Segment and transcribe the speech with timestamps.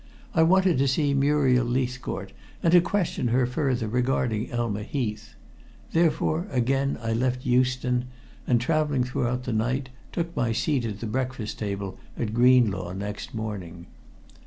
[0.33, 5.35] I wanted to see Muriel Leithcourt, and to question her further regarding Elma Heath.
[5.91, 8.05] Therefore again I left Euston,
[8.47, 13.35] and, traveling through the night, took my seat at the breakfast table at Greenlaw next
[13.35, 13.85] morning.